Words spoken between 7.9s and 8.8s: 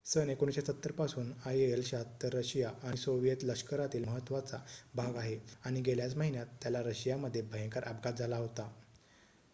अपघात झाला होता